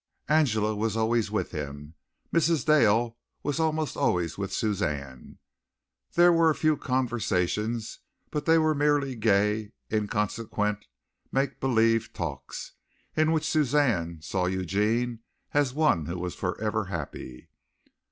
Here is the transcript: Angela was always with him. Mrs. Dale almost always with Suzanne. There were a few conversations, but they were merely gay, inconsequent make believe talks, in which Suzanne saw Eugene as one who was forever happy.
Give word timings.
Angela 0.29 0.75
was 0.75 0.97
always 0.97 1.29
with 1.29 1.51
him. 1.51 1.93
Mrs. 2.33 2.65
Dale 2.65 3.17
almost 3.59 3.95
always 3.95 4.35
with 4.35 4.51
Suzanne. 4.51 5.37
There 6.13 6.33
were 6.33 6.49
a 6.49 6.55
few 6.55 6.75
conversations, 6.75 7.99
but 8.31 8.47
they 8.47 8.57
were 8.57 8.73
merely 8.73 9.15
gay, 9.15 9.73
inconsequent 9.93 10.87
make 11.31 11.59
believe 11.59 12.13
talks, 12.13 12.71
in 13.15 13.31
which 13.31 13.47
Suzanne 13.47 14.23
saw 14.23 14.47
Eugene 14.47 15.19
as 15.53 15.71
one 15.71 16.07
who 16.07 16.17
was 16.17 16.33
forever 16.33 16.85
happy. 16.85 17.49